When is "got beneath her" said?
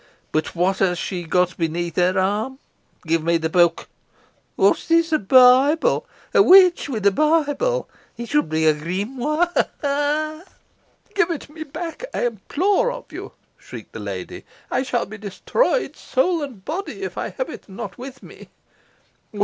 1.25-2.17